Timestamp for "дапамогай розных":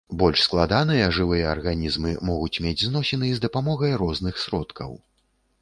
3.47-4.45